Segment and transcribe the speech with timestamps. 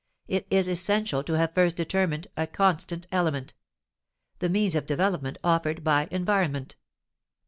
[0.27, 3.53] it is essential to have first determined a constant element:
[4.39, 6.75] the means of development offered by environment.